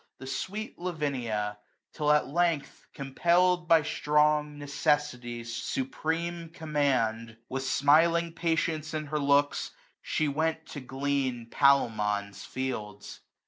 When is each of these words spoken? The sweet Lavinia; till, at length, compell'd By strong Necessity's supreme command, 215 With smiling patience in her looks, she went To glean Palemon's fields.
The 0.17 0.25
sweet 0.25 0.79
Lavinia; 0.79 1.59
till, 1.93 2.11
at 2.11 2.25
length, 2.25 2.87
compell'd 2.95 3.67
By 3.67 3.83
strong 3.83 4.57
Necessity's 4.57 5.55
supreme 5.55 6.49
command, 6.49 7.27
215 7.45 7.45
With 7.49 7.63
smiling 7.63 8.33
patience 8.33 8.95
in 8.95 9.05
her 9.05 9.19
looks, 9.19 9.69
she 10.01 10.27
went 10.27 10.65
To 10.69 10.79
glean 10.79 11.49
Palemon's 11.51 12.43
fields. 12.43 13.19